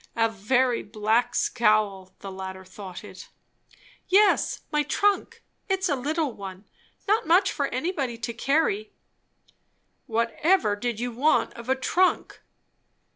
[0.15, 3.29] A very black scowl the latter thought it.
[4.07, 5.43] "Yes, my trunk.
[5.69, 6.65] It's a little one.
[7.07, 8.93] Not much for anybody to carry."
[10.07, 12.41] "Whatever did you want of a trunk?"